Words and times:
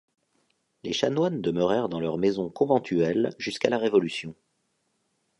Les 0.81 0.93
chanoines 0.93 1.43
demeurèrent 1.43 1.87
dans 1.87 1.99
leur 1.99 2.17
maison 2.17 2.49
conventuelle 2.49 3.35
jusqu’à 3.37 3.69
la 3.69 3.77
Révolution. 3.77 4.33